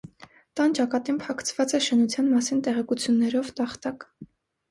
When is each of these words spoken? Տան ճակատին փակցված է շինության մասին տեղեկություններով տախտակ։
Տան 0.59 0.71
ճակատին 0.77 1.17
փակցված 1.25 1.75
է 1.77 1.81
շինության 1.87 2.31
մասին 2.35 2.63
տեղեկություններով 2.69 3.51
տախտակ։ 3.61 4.09